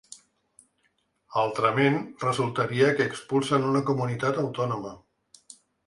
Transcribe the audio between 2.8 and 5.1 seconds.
que expulsen una comunitat autònoma.